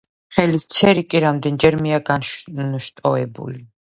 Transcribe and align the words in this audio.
ხელის 0.35 0.63
ცერი 0.77 1.03
კი 1.13 1.19
რამდენჯერმეა 1.23 1.99
განშტოებული. 2.07 3.63